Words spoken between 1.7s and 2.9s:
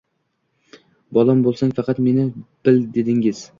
faqat meni bil”